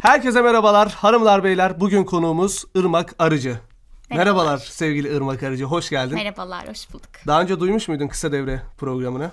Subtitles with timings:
[0.04, 1.80] Herkese merhabalar hanımlar beyler.
[1.80, 3.60] Bugün konuğumuz Irmak Arıcı.
[4.10, 5.64] Merhabalar sevgili Irmak Arıcı.
[5.64, 6.16] Hoş geldin.
[6.16, 7.10] Merhabalar hoş bulduk.
[7.28, 9.32] Daha önce duymuş muydun kısa devre programını?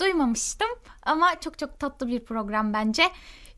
[0.00, 0.68] Duymamıştım
[1.02, 3.02] ama çok çok tatlı bir program bence.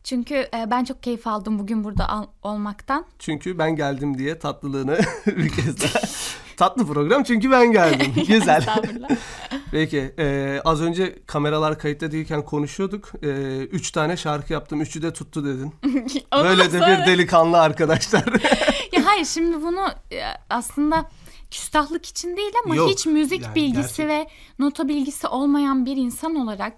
[0.04, 3.04] Çünkü e, ben çok keyif aldım bugün burada al- olmaktan.
[3.18, 6.02] Çünkü ben geldim diye tatlılığını bir kez daha.
[6.56, 8.12] Tatlı program çünkü ben geldim.
[8.28, 8.66] Güzel.
[9.70, 13.12] Peki e, az önce kameralar kayıtta değilken konuşuyorduk.
[13.22, 13.28] E,
[13.58, 14.80] üç tane şarkı yaptım.
[14.80, 15.74] Üçü de tuttu dedin.
[16.32, 18.24] Böyle de bir delikanlı arkadaşlar.
[18.92, 21.10] Ya hayır şimdi bunu e, aslında
[21.50, 25.96] küstahlık için değil ama Yok, hiç müzik yani bilgisi gerçek- ve nota bilgisi olmayan bir
[25.96, 26.74] insan olarak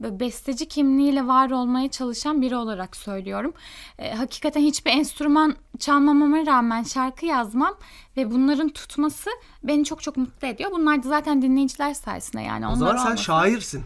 [0.00, 3.52] besteci kimliğiyle var olmaya çalışan biri olarak söylüyorum.
[3.98, 7.74] E, hakikaten hiçbir enstrüman çalmamama rağmen şarkı yazmam
[8.16, 9.30] ve bunların tutması
[9.64, 10.70] beni çok çok mutlu ediyor.
[10.70, 12.68] Bunlar da zaten dinleyiciler sayesinde yani.
[12.68, 13.84] o zaman sen olmasa- şairsin.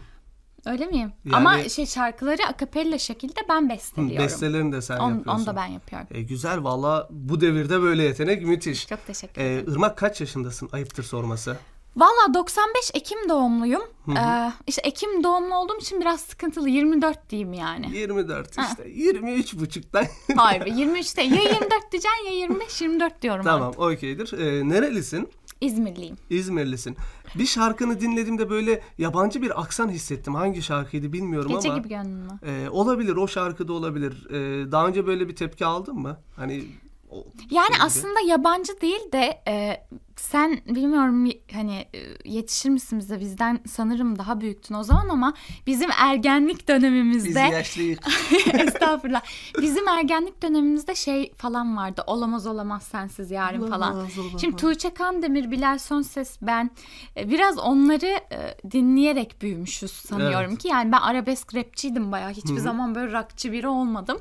[0.65, 1.11] Öyle miyim?
[1.25, 4.17] Yani- Ama şey şarkıları akapella şekilde ben besteliyorum.
[4.25, 5.41] Bestelerini de sen On- yapıyorsun.
[5.41, 6.07] onu da ben yapıyorum.
[6.11, 8.87] E, güzel valla bu devirde böyle yetenek müthiş.
[8.87, 9.71] Çok teşekkür E, ederim.
[9.73, 10.69] Irmak kaç yaşındasın?
[10.71, 11.57] Ayıptır sorması.
[11.97, 13.81] Valla 95 Ekim doğumluyum.
[14.17, 16.69] Ee, işte Ekim doğumlu olduğum için biraz sıkıntılı.
[16.69, 17.97] 24 diyeyim yani.
[17.97, 18.89] 24 işte.
[18.89, 20.05] 23 buçuktan.
[20.35, 21.31] Hayır be 23 değil.
[21.31, 23.81] Ya 24 diyeceksin ya 25 24 diyorum tamam artık.
[23.81, 24.33] okeydir.
[24.39, 25.29] E, nerelisin?
[25.61, 26.15] İzmirliyim.
[26.29, 26.97] İzmirlisin.
[27.35, 30.35] Bir şarkını dinlediğimde böyle yabancı bir aksan hissettim.
[30.35, 31.77] Hangi şarkıydı bilmiyorum Gece ama.
[31.77, 32.39] gibi gönlüm mü?
[32.45, 34.27] e, olabilir o şarkıda olabilir.
[34.29, 36.17] E, daha önce böyle bir tepki aldın mı?
[36.35, 36.63] Hani
[37.11, 37.15] o
[37.51, 37.83] Yani şeyde.
[37.83, 39.87] aslında yabancı değil de e,
[40.21, 45.33] sen bilmiyorum hani e, yetişir misin bize bizden sanırım daha büyüktün o zaman ama
[45.67, 47.99] bizim ergenlik biz dönemimizde yaşlıyız.
[48.53, 49.21] estağfurullah
[49.61, 53.93] bizim ergenlik dönemimizde şey falan vardı olamaz olamaz sensiz yarın falan.
[53.95, 54.41] Olamaz, olamaz.
[54.41, 56.71] Şimdi Tuğçe Kandemir, Bilal Sonses ben
[57.17, 60.61] e, biraz onları e, dinleyerek büyümüşüz sanıyorum Evet.
[60.61, 64.17] ki yani ben arabesk rapçiydim bayağı hiçbir zaman böyle rockçı biri olmadım.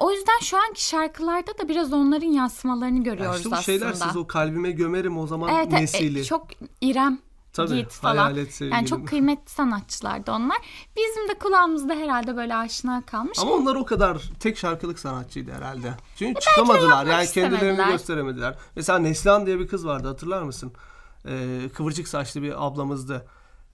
[0.00, 3.78] O yüzden şu anki şarkılarda da biraz onların yansımalarını Ya görüyoruz işte bu aslında.
[3.78, 4.70] şeyler siz o kalbime
[5.18, 6.24] o zaman Evet, e, nesili.
[6.24, 6.46] çok
[6.80, 7.18] İrem
[7.56, 8.36] Tabii, Yiğit falan.
[8.60, 10.56] Yani çok kıymetli sanatçılardı onlar.
[10.96, 13.38] Bizim de kulağımızda herhalde böyle aşina kalmış.
[13.38, 15.94] Ama onlar o kadar tek şarkılık sanatçıydı herhalde.
[16.18, 18.54] Çünkü çıkamadılar yapmak yani kendilerini gösteremediler.
[18.76, 20.72] Mesela Neslihan diye bir kız vardı hatırlar mısın?
[21.28, 23.26] Ee, kıvırcık saçlı bir ablamızdı.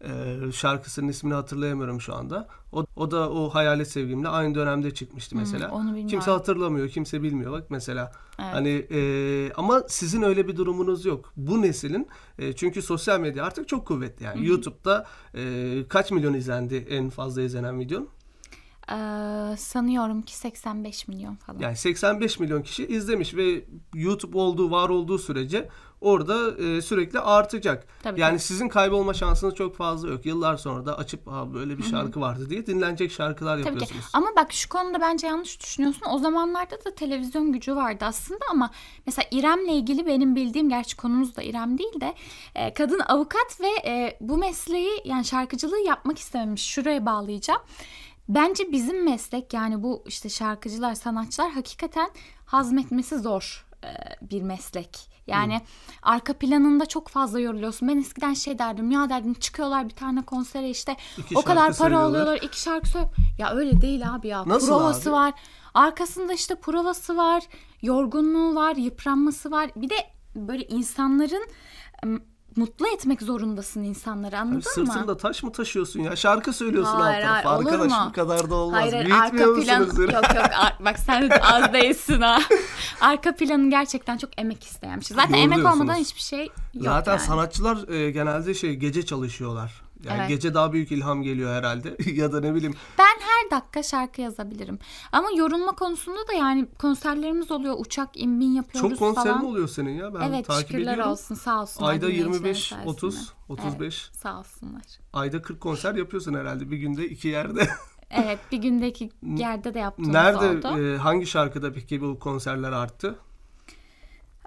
[0.04, 2.48] Ee, şarkısının ismini hatırlayamıyorum şu anda.
[2.72, 5.70] O, o da o hayalet sevgimle aynı dönemde çıkmıştı mesela.
[5.70, 6.08] onu bilmiyorum.
[6.08, 8.12] kimse hatırlamıyor, kimse bilmiyor bak mesela.
[8.38, 8.54] Evet.
[8.54, 11.32] Hani e, ama sizin öyle bir durumunuz yok.
[11.36, 12.08] Bu neslin
[12.38, 14.46] e, çünkü sosyal medya artık çok kuvvetli yani.
[14.46, 18.08] YouTube'da e, kaç milyon izlendi en fazla izlenen videon?
[18.90, 21.58] Ee, sanıyorum ki 85 milyon falan.
[21.58, 23.64] Yani 85 milyon kişi izlemiş ve
[23.94, 25.68] YouTube olduğu var olduğu sürece
[26.02, 27.86] orada e, sürekli artacak.
[28.02, 28.42] Tabii, yani tabii.
[28.42, 30.26] sizin kaybolma şansınız çok fazla yok.
[30.26, 33.68] Yıllar sonra da açıp ha böyle bir şarkı vardı diye dinlenecek şarkılar Tabii ki.
[33.68, 34.04] yapıyorsunuz.
[34.12, 36.02] Ama bak şu konuda bence yanlış düşünüyorsun.
[36.10, 38.70] O zamanlarda da televizyon gücü vardı aslında ama
[39.06, 42.14] mesela İrem'le ilgili benim bildiğim gerçi konumuz da İrem değil de
[42.54, 46.62] e, kadın avukat ve e, bu mesleği yani şarkıcılığı yapmak istememiş.
[46.62, 47.60] Şuraya bağlayacağım.
[48.28, 52.10] Bence bizim meslek yani bu işte şarkıcılar, sanatçılar hakikaten
[52.46, 53.88] hazmetmesi zor e,
[54.22, 55.11] bir meslek.
[55.26, 55.60] Yani
[56.02, 57.88] arka planında çok fazla yoruluyorsun.
[57.88, 61.72] Ben eskiden şey derdim ya derdim çıkıyorlar bir tane konsere işte İki o kadar para
[61.74, 62.08] söylüyorlar.
[62.08, 63.10] alıyorlar iki şarkı söyle.
[63.38, 64.44] Ya öyle değil abi ya.
[64.46, 65.16] Nasıl provası abi?
[65.16, 65.32] var.
[65.74, 67.42] Arkasında işte provası var.
[67.82, 68.76] Yorgunluğu var.
[68.76, 69.70] Yıpranması var.
[69.76, 69.96] Bir de
[70.36, 71.46] böyle insanların
[72.56, 74.62] mutlu etmek zorundasın insanları anladın mı?
[74.62, 76.16] Sırtında taş mı taşıyorsun ya?
[76.16, 77.50] Şarkı söylüyorsun Hayır, alt tarafa.
[77.50, 78.06] Arkadaş mu?
[78.08, 78.80] bu kadar da olmaz.
[78.80, 80.12] Hayır, Büyütmüyor arka plan musunuz?
[80.12, 80.46] yok yok
[80.84, 82.38] bak sen az değilsin ha.
[83.00, 85.14] arka planı gerçekten çok emek isteyen bir şey.
[85.14, 86.54] Zaten emek olmadan hiçbir şey yok
[86.84, 87.22] Zaten yani.
[87.22, 89.82] sanatçılar e, genelde şey gece çalışıyorlar.
[90.04, 90.28] Yani Evet.
[90.28, 92.74] gece daha büyük ilham geliyor herhalde ya da ne bileyim.
[92.98, 94.78] Ben her dakika şarkı yazabilirim.
[95.12, 97.74] Ama yorulma konusunda da yani konserlerimiz oluyor.
[97.78, 99.44] Uçak inbin yapıyoruz Çok konserin falan.
[99.46, 100.14] oluyor senin ya.
[100.14, 101.12] Ben evet takip şükürler ediyorum.
[101.12, 101.90] olsun sağ olsunlar.
[101.90, 102.90] Ayda dinleyicilerin 25, sayesinde.
[102.90, 103.78] 30, 35.
[104.08, 104.82] Evet, sağ olsunlar.
[105.12, 107.68] Ayda 40 konser yapıyorsun herhalde bir günde iki yerde.
[108.14, 110.78] Evet bir gündeki yerde de yaptığımız Nerede oldu.
[110.94, 113.14] e, hangi şarkıda peki bu konserler arttı?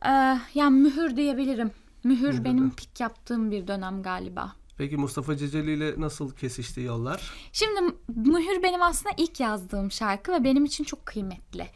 [0.06, 1.72] Ee, yani mühür diyebilirim.
[2.04, 2.44] Mühür Mühürde.
[2.44, 4.54] benim pik yaptığım bir dönem galiba.
[4.78, 7.32] Peki Mustafa Ceceli ile nasıl kesişti yollar?
[7.52, 7.82] Şimdi
[8.16, 11.68] Mühür benim aslında ilk yazdığım şarkı ve benim için çok kıymetli.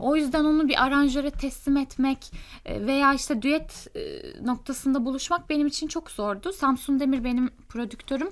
[0.00, 2.32] O yüzden onu bir aranjöre teslim etmek
[2.64, 6.52] e, veya işte düet e, noktasında buluşmak benim için çok zordu.
[6.52, 8.30] Samsun Demir benim prodüktörüm.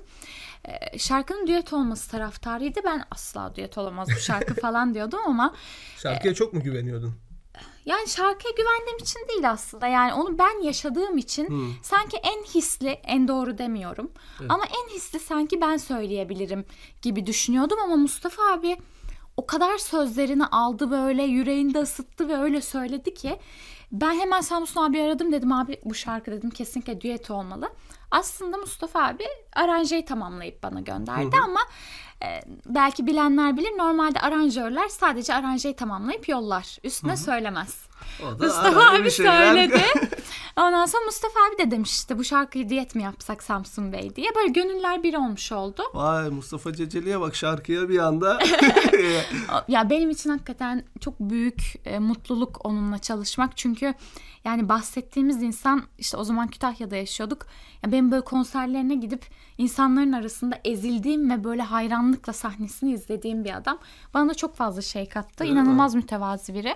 [0.65, 2.79] E, Şarkının düet olması taraftarıydı.
[2.85, 5.53] Ben asla düet olamaz bu şarkı falan diyordum ama
[5.97, 7.15] Şarkıya çok mu güveniyordun?
[7.85, 9.87] Yani şarkıya güvendiğim için değil aslında.
[9.87, 14.11] Yani onu ben yaşadığım için sanki en hisli, en doğru demiyorum.
[14.49, 16.65] Ama en hisli sanki ben söyleyebilirim
[17.01, 18.77] gibi düşünüyordum ama Mustafa abi
[19.37, 23.39] o kadar sözlerini aldı böyle yüreğinde ısıttı ve öyle söyledi ki
[23.91, 27.69] ben hemen Samsun abi aradım dedim abi bu şarkı dedim kesinlikle düet olmalı.
[28.13, 29.23] Aslında Mustafa abi
[29.55, 31.59] aranjeyi tamamlayıp bana gönderdi ama
[32.23, 36.77] e, belki bilenler bilir normalde aranjörler sadece aranjeyi tamamlayıp yollar.
[36.83, 37.85] Üstüne söylemez.
[38.23, 39.81] O da Mustafa abi söyledi.
[40.57, 44.35] Ondan sonra Mustafa abi de demiş işte bu şarkıyı diyet mi yapsak Samsun Bey diye.
[44.35, 45.83] Böyle gönüller bir olmuş oldu.
[45.93, 48.39] Vay Mustafa Ceceli'ye bak şarkıya bir anda.
[49.67, 53.57] Ya benim için hakikaten çok büyük e, mutluluk onunla çalışmak.
[53.57, 53.93] Çünkü
[54.43, 57.45] yani bahsettiğimiz insan işte o zaman Kütahya'da yaşıyorduk.
[57.83, 59.25] Ya benim böyle konserlerine gidip
[59.57, 63.77] insanların arasında ezildiğim ve böyle hayranlıkla sahnesini izlediğim bir adam.
[64.13, 65.43] Bana da çok fazla şey kattı.
[65.45, 66.75] İnanılmaz mütevazi biri.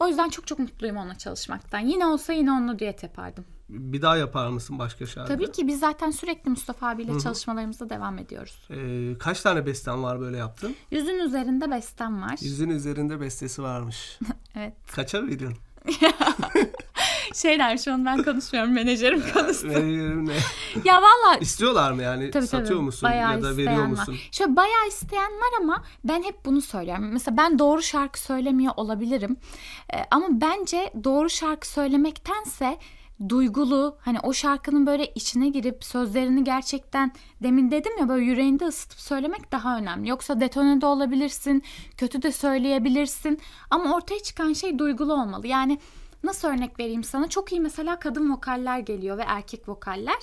[0.00, 1.78] O yüzden çok çok mutluyum onunla çalışmaktan.
[1.78, 3.44] Yine olsa yine onunla düet yapardım.
[3.68, 5.32] bir daha yapar mısın başka şarkı?
[5.32, 8.68] Tabii ki biz zaten sürekli Mustafa abiyle çalışmalarımıza devam ediyoruz.
[8.70, 10.74] Ee, kaç tane besten var böyle yaptın?
[10.90, 12.36] Yüzün üzerinde bestem var.
[12.40, 14.18] Yüzün üzerinde bestesi varmış.
[14.58, 14.72] Evet.
[14.94, 15.58] Kaça veriyorsun?
[17.36, 19.68] Şeyler şu an ben konuşmuyorum menajerim konuşsun.
[19.68, 20.34] Veriyorum ne?
[20.84, 22.30] ya valla İstiyorlar mı yani?
[22.30, 23.86] tabii Satıyor tabii musun bayağı ya da veriyor var.
[23.86, 24.16] musun?
[24.32, 27.08] Şöyle bayağı isteyen var ama ben hep bunu söylüyorum.
[27.12, 29.36] Mesela ben doğru şarkı söylemiyor olabilirim.
[29.94, 32.78] Ee, ama bence doğru şarkı söylemektense
[33.28, 37.12] duygulu hani o şarkının böyle içine girip sözlerini gerçekten
[37.42, 40.08] demin dedim ya böyle yüreğinde ısıtıp söylemek daha önemli.
[40.08, 41.62] Yoksa detone de olabilirsin,
[41.96, 43.40] kötü de söyleyebilirsin
[43.70, 45.46] ama ortaya çıkan şey duygulu olmalı.
[45.46, 45.78] Yani
[46.26, 47.28] nasıl örnek vereyim sana?
[47.28, 50.18] Çok iyi mesela kadın vokaller geliyor ve erkek vokaller.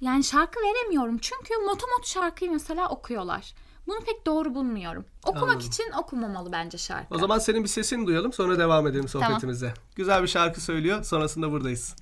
[0.00, 3.54] Yani şarkı veremiyorum çünkü motomot şarkıyı mesela okuyorlar.
[3.86, 5.04] Bunu pek doğru bulmuyorum.
[5.26, 5.68] Okumak Anladım.
[5.68, 7.14] için okumamalı bence şarkı.
[7.14, 9.74] O zaman senin bir sesini duyalım sonra devam edelim sohbetimize.
[9.96, 11.96] Güzel bir şarkı söylüyor sonrasında buradayız.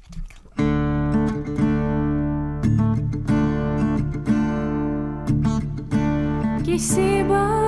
[6.64, 7.67] Gesi bağlarında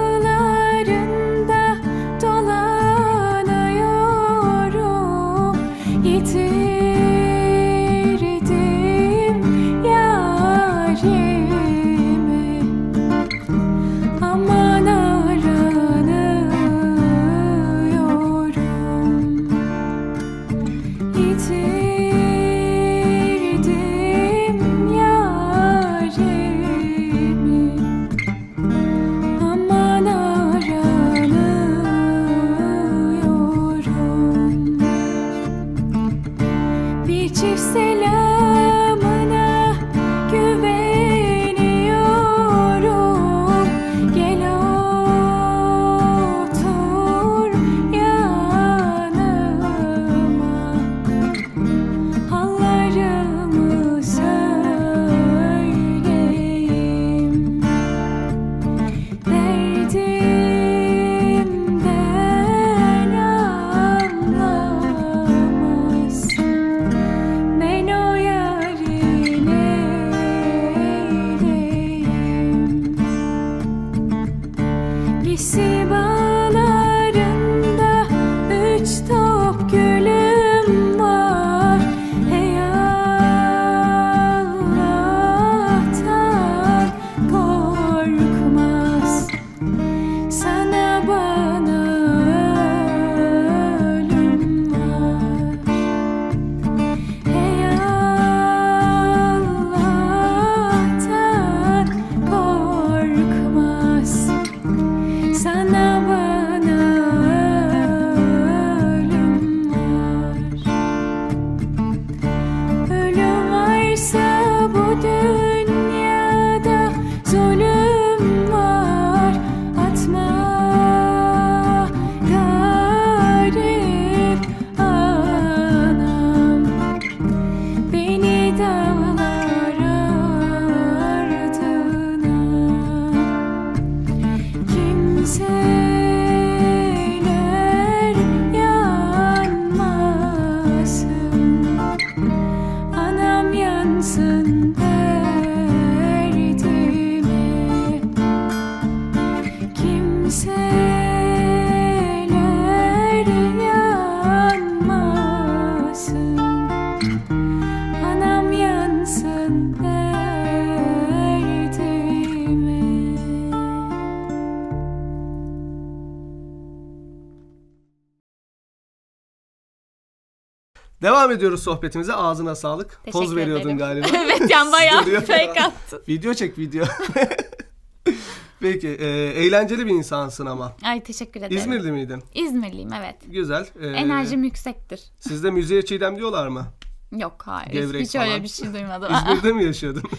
[171.02, 172.14] Devam ediyoruz sohbetimize.
[172.14, 172.88] Ağzına sağlık.
[173.04, 173.78] Teşekkür Poz veriyordun ederim.
[173.78, 174.06] galiba.
[174.24, 176.02] evet yani bayağı fake attı.
[176.08, 176.84] Video çek video.
[178.60, 180.76] Peki e, eğlenceli bir insansın ama.
[180.82, 181.56] Ay teşekkür ederim.
[181.56, 182.22] İzmirli miydin?
[182.34, 183.16] İzmirliyim evet.
[183.26, 183.66] Güzel.
[183.80, 185.00] E, Enerjim yüksektir.
[185.18, 186.66] Sizde müziğe çiğdem diyorlar mı?
[187.12, 187.72] Yok hayır.
[187.72, 188.42] Gevrek Hiç öyle falan.
[188.42, 189.12] bir şey duymadım.
[189.28, 190.02] İzmir'de mi yaşıyordun?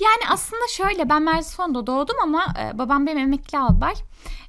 [0.00, 3.94] Yani aslında şöyle ben Merzifon'da doğdum ama e, babam benim emekli albay.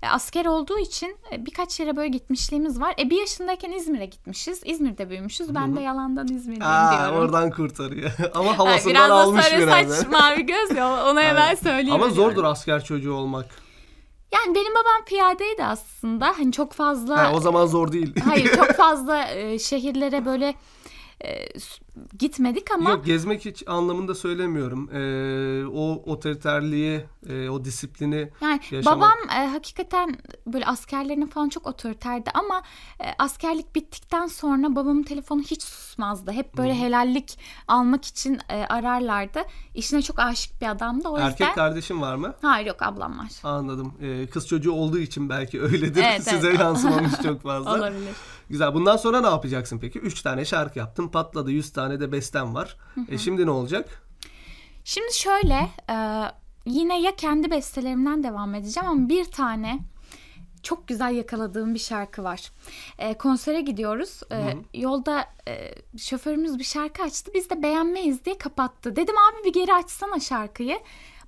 [0.03, 2.93] E, asker olduğu için e, birkaç yere böyle gitmişliğimiz var.
[2.99, 4.61] E bir yaşındayken İzmir'e gitmişiz.
[4.65, 5.55] İzmir'de büyümüşüz.
[5.55, 7.15] Ben de yalandan İzmir'deyim Aa, diyorum.
[7.17, 8.11] oradan kurtarıyor.
[8.35, 9.97] ama havasından biraz almış sarı biraz.
[9.97, 12.01] saç mavi göz ya onu hemen söyleyeyim.
[12.01, 13.45] Ama zordur asker çocuğu olmak.
[14.33, 16.27] Yani benim babam piyadeydi aslında.
[16.37, 18.15] Hani çok fazla Ha, o zaman zor değil.
[18.25, 20.53] hayır çok fazla e, şehirlere böyle
[21.23, 21.59] e,
[22.19, 24.89] gitmedik ama Yok gezmek hiç anlamında söylemiyorum.
[24.93, 28.97] Ee, o otoriterliği, e, o disiplini Yani yaşamak.
[28.97, 30.15] babam e, hakikaten
[30.47, 32.61] böyle askerlerine falan çok otoriterdi ama
[32.99, 36.31] e, askerlik bittikten sonra babamın telefonu hiç susmazdı.
[36.31, 39.39] Hep böyle helallik almak için e, ararlardı.
[39.75, 41.07] İşine çok aşık bir adamdı.
[41.07, 42.33] O Erkek yüzden kardeşin var mı?
[42.41, 43.27] hayır yok ablam var.
[43.43, 43.93] Anladım.
[44.01, 46.03] Ee, kız çocuğu olduğu için belki öyledir.
[46.07, 46.59] Evet, Size evet.
[46.59, 47.75] yansımamış çok fazla.
[47.75, 48.13] Olabilir.
[48.49, 48.73] Güzel.
[48.73, 49.99] Bundan sonra ne yapacaksın peki?
[49.99, 51.07] 3 tane şarkı yaptın.
[51.07, 51.51] Patladı.
[51.51, 52.77] 100 tane de bestem var.
[53.09, 54.01] E şimdi ne olacak?
[54.83, 55.95] Şimdi şöyle e,
[56.65, 59.79] yine ya kendi bestelerimden devam edeceğim ama bir tane
[60.63, 62.51] çok güzel yakaladığım bir şarkı var.
[62.99, 64.21] E, konsere gidiyoruz.
[64.31, 67.31] E, yolda e, şoförümüz bir şarkı açtı.
[67.33, 68.95] Biz de beğenmeyiz diye kapattı.
[68.95, 70.79] Dedim abi bir geri açsana şarkıyı.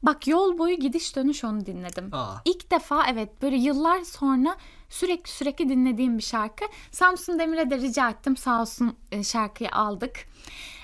[0.04, 2.10] Bak yol boyu gidiş dönüş onu dinledim.
[2.12, 2.36] Aa.
[2.46, 4.58] İlk defa evet böyle yıllar sonra
[4.90, 6.66] sürekli sürekli dinlediğim bir şarkı.
[6.92, 10.16] Samsun Demir'e de rica ettim sağ olsun e, şarkıyı aldık.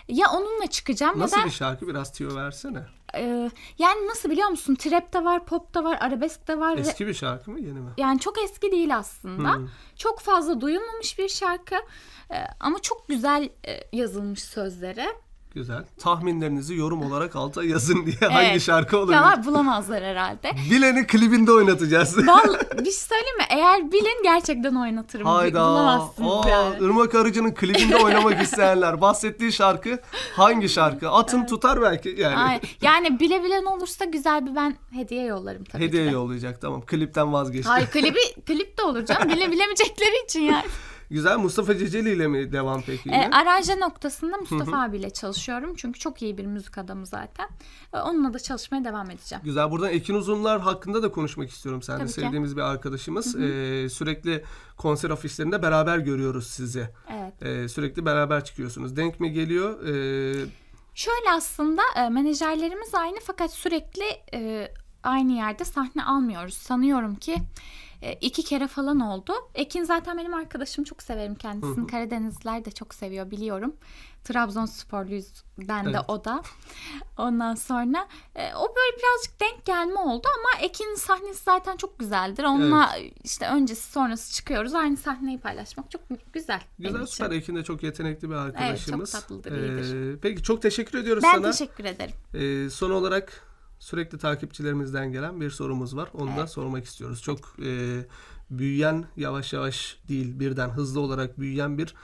[0.08, 1.88] Ya onunla çıkacağım Nasıl ya da bir şarkı?
[1.88, 2.84] Biraz tüyo versene.
[3.16, 4.76] ee, yani nasıl biliyor musun?
[4.76, 6.78] Trap de var, pop da var, arabesk de var.
[6.78, 7.60] Eski bir şarkı mı?
[7.60, 7.90] Yeni mi?
[7.98, 9.56] Yani çok eski değil aslında.
[9.56, 9.68] Hmm.
[9.96, 11.76] Çok fazla duyulmamış bir şarkı.
[12.32, 15.06] Ee, ama çok güzel e, yazılmış sözleri.
[15.56, 15.84] Güzel.
[16.00, 18.62] Tahminlerinizi yorum olarak alta yazın diye hangi Evet.
[18.62, 19.16] şarkı olabilir?
[19.16, 20.52] Ya bulamazlar herhalde.
[20.72, 22.18] Bileni klibinde oynatacağız.
[22.28, 23.44] Vallahi bir şey söyleyeyim mi?
[23.50, 25.28] Eğer bilin gerçekten oynatırım.
[25.28, 25.60] Hayda.
[25.60, 26.76] Bulamazsınız Aa, yani.
[26.86, 29.02] Irmak Arıcı'nın klibinde oynamak isteyenler.
[29.02, 30.00] Bahsettiği şarkı
[30.36, 31.10] hangi şarkı?
[31.10, 32.36] Atın tutar belki yani.
[32.38, 36.14] Ay, yani bilebilen olursa güzel bir ben hediye yollarım tabii Hediye ki de.
[36.14, 36.82] yollayacak tamam.
[36.86, 37.70] Klipten vazgeçti.
[37.70, 39.30] Hayır klibi, klip de olur canım.
[39.30, 40.66] Bile, bilemeyecekleri için yani.
[41.10, 41.38] Güzel.
[41.38, 43.18] Mustafa Ceceli ile mi devam peki yine?
[43.18, 45.74] E, aranje noktasında Mustafa abiyle çalışıyorum.
[45.76, 47.48] Çünkü çok iyi bir müzik adamı zaten.
[47.94, 49.42] E, onunla da çalışmaya devam edeceğim.
[49.44, 49.72] Güzel.
[49.72, 51.82] Buradan Ekin Uzunlar hakkında da konuşmak istiyorum.
[51.82, 52.14] Sen de Tabii ki.
[52.14, 53.36] sevdiğimiz bir arkadaşımız.
[53.36, 54.44] Ee, sürekli
[54.78, 56.90] konser afişlerinde beraber görüyoruz sizi.
[57.14, 57.44] Evet.
[57.44, 58.96] Ee, sürekli beraber çıkıyorsunuz.
[58.96, 59.84] Denk mi geliyor?
[59.88, 60.46] Ee,
[60.96, 64.72] Şöyle aslında e, menajerlerimiz aynı fakat sürekli e,
[65.04, 66.54] aynı yerde sahne almıyoruz.
[66.54, 67.36] Sanıyorum ki
[68.02, 69.34] e, iki kere falan oldu.
[69.56, 71.88] Ekin zaten benim arkadaşım çok severim kendisini.
[71.88, 73.76] Karadenizliler de çok seviyor biliyorum.
[74.24, 76.02] Trabzonsporluyuz ben de Evet.
[76.08, 76.42] o da.
[77.18, 82.44] Ondan sonra e, o böyle birazcık denk gelme oldu ama Ekin'in sahnesi zaten çok güzeldir.
[82.44, 84.74] Onunla işte öncesi sonrası çıkıyoruz.
[84.74, 86.02] Aynı sahneyi paylaşmak çok
[86.34, 86.62] güzel.
[86.80, 87.06] güzel için.
[87.06, 87.32] süper.
[87.32, 89.12] Ekin de çok yetenekli bir arkadaşımız.
[89.12, 90.14] tatlıdır, iyidir.
[90.14, 91.52] Ee, peki çok teşekkür ediyoruz Ben sana.
[91.52, 92.16] teşekkür ederim.
[92.34, 93.45] Ee, son olarak
[93.80, 96.10] sürekli takipçilerimizden gelen bir sorumuz var.
[96.14, 97.22] Onu da sormak istiyoruz.
[97.22, 98.00] Çok e,
[98.50, 101.96] büyüyen, yavaş yavaş değil birden hızlı olarak büyüyen bir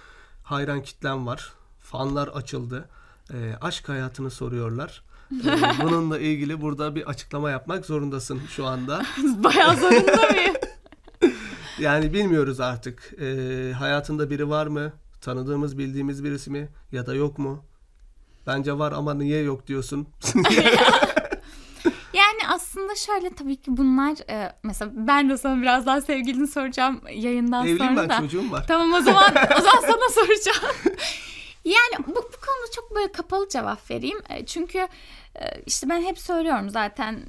[0.43, 1.53] hayran kitlem var.
[1.81, 2.89] Fanlar açıldı.
[3.33, 5.03] E, aşk hayatını soruyorlar.
[5.31, 5.47] E,
[5.83, 9.05] bununla ilgili burada bir açıklama yapmak zorundasın şu anda.
[9.43, 10.55] Bayağı zorunda mıyım?
[11.79, 13.13] Yani bilmiyoruz artık.
[13.21, 14.93] E, hayatında biri var mı?
[15.21, 16.69] Tanıdığımız, bildiğimiz birisi mi?
[16.91, 17.65] Ya da yok mu?
[18.47, 20.07] Bence var ama niye yok diyorsun?
[22.55, 27.63] Aslında şöyle tabii ki bunlar e, mesela ben de sana biraz daha sevgilini soracağım yayından
[27.63, 28.17] Evliyim sonra ben da.
[28.17, 28.65] çocuğum var.
[28.67, 30.75] Tamam o zaman o zaman sana soracağım.
[31.65, 34.17] yani bu, bu konuda çok böyle kapalı cevap vereyim.
[34.29, 34.77] E, Çünkü
[35.35, 37.25] e, işte ben hep söylüyorum zaten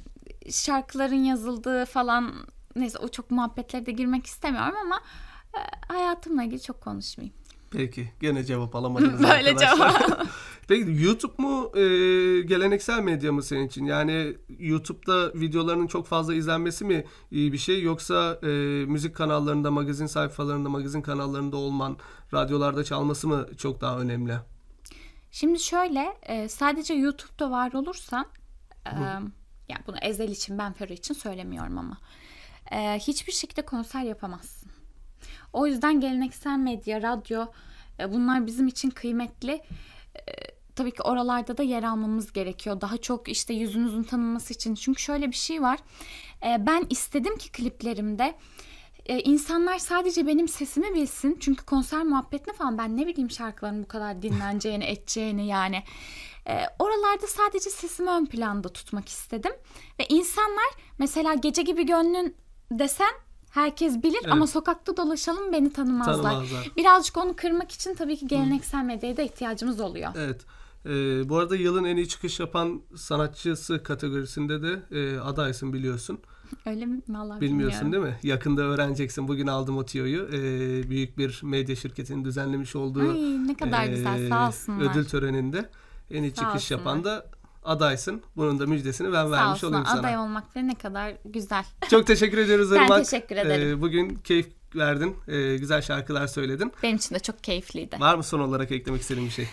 [0.51, 2.33] şarkıların yazıldığı falan
[2.75, 5.01] neyse o çok muhabbetlere de girmek istemiyorum ama
[5.57, 5.59] e,
[5.93, 7.35] hayatımla ilgili çok konuşmayayım.
[7.71, 9.99] Peki gene cevap alamadınız Böyle arkadaşlar.
[9.99, 10.27] cevap.
[10.67, 11.81] Peki YouTube mu e,
[12.41, 13.85] geleneksel medya mı senin için?
[13.85, 18.47] Yani YouTube'da videolarının çok fazla izlenmesi mi iyi bir şey yoksa e,
[18.85, 21.97] müzik kanallarında, magazin sayfalarında, magazin kanallarında olman,
[22.33, 24.33] radyolarda çalması mı çok daha önemli?
[25.31, 28.25] Şimdi şöyle e, sadece YouTube'da var olursan
[28.85, 28.91] e,
[29.69, 31.97] ya bunu Ezel için ben Fero için söylemiyorum ama
[32.71, 34.71] e, hiçbir şekilde konser yapamazsın.
[35.53, 37.45] O yüzden geleneksel medya, radyo
[37.99, 39.61] e, bunlar bizim için kıymetli.
[40.15, 42.81] E, tabii ki oralarda da yer almamız gerekiyor.
[42.81, 44.75] Daha çok işte yüzünüzün tanınması için.
[44.75, 45.79] Çünkü şöyle bir şey var.
[46.45, 48.35] E, ben istedim ki kliplerimde
[49.05, 51.37] e, insanlar sadece benim sesimi bilsin.
[51.39, 55.83] Çünkü konser muhabbetine falan ben ne bileyim şarkıların bu kadar dinleneceğini, edeceğini yani.
[56.47, 59.51] E, oralarda sadece sesimi ön planda tutmak istedim.
[59.99, 62.35] Ve insanlar mesela gece gibi gönlün
[62.71, 63.13] desen
[63.51, 66.31] herkes bilir ama sokakta dolaşalım beni tanımazlar.
[66.31, 66.71] Tanımazlar.
[66.77, 70.11] Birazcık onu kırmak için tabii ki geleneksel medyaya da ihtiyacımız oluyor.
[70.17, 70.41] Evet.
[70.85, 76.19] Ee, bu arada yılın en iyi çıkış yapan sanatçısı kategorisinde de e, adaysın biliyorsun.
[76.65, 77.01] Öyle mi?
[77.09, 78.05] Vallahi Bilmiyorsun bilmiyorum.
[78.07, 78.29] değil mi?
[78.29, 79.27] Yakında öğreneceksin.
[79.27, 80.27] Bugün aldım o tiyoyu.
[80.33, 84.91] Ee, büyük bir medya şirketinin düzenlemiş olduğu Ay ne kadar güzel sağ e, olsunlar.
[84.91, 85.69] ödül töreninde
[86.11, 86.79] en iyi Sağ çıkış olsunlar.
[86.79, 87.25] yapan da
[87.63, 88.21] adaysın.
[88.35, 89.99] Bunun da müjdesini ben Sağ vermiş olsun olayım sana.
[89.99, 91.65] aday olmak bile ne kadar güzel.
[91.89, 93.05] Çok teşekkür ediyoruz Ben Irmak.
[93.05, 93.77] teşekkür ederim.
[93.77, 95.15] Ee, bugün keyif verdin.
[95.27, 96.71] Ee, güzel şarkılar söyledin.
[96.83, 97.99] Benim için de çok keyifliydi.
[97.99, 99.47] Var mı son olarak eklemek istediğin bir şey?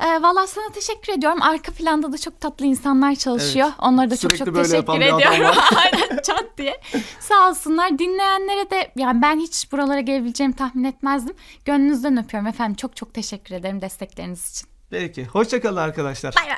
[0.00, 1.42] Ee, Valla sana teşekkür ediyorum.
[1.42, 3.68] Arka planda da çok tatlı insanlar çalışıyor.
[3.78, 5.56] Onlara da çok Sürekli çok böyle teşekkür ediyorum.
[5.76, 6.80] Aynen çat diye.
[7.20, 7.98] Sağ olsunlar.
[7.98, 11.36] Dinleyenlere de yani ben hiç buralara gelebileceğimi tahmin etmezdim.
[11.64, 12.74] Gönlünüzden öpüyorum efendim.
[12.74, 14.68] Çok çok teşekkür ederim destekleriniz için.
[14.90, 15.24] Peki.
[15.24, 16.34] Hoşçakalın arkadaşlar.
[16.36, 16.56] Bay bay.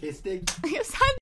[0.00, 0.50] Kestik.
[0.84, 1.19] Sen